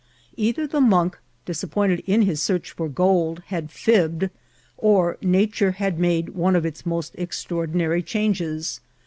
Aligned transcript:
Either 0.35 0.65
the 0.65 0.81
monk, 0.81 1.19
disappointed 1.45 2.01
in 2.07 2.23
his 2.23 2.41
search 2.41 2.71
for 2.71 2.89
gold, 2.89 3.43
had 3.45 3.69
fibbed, 3.69 4.31
or 4.75 5.15
nature 5.21 5.73
had 5.73 5.99
made 5.99 6.29
one 6.29 6.55
of 6.55 6.65
its 6.65 6.87
most 6.87 7.13
extra 7.19 7.57
ordinary 7.57 8.01
changes. 8.01 8.79